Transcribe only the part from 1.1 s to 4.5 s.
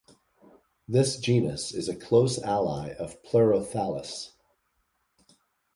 genus is a close ally of "Pleurothallis".